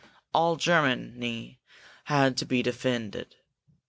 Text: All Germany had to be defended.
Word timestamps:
All 0.33 0.55
Germany 0.55 1.59
had 2.05 2.35
to 2.37 2.45
be 2.47 2.63
defended. 2.63 3.35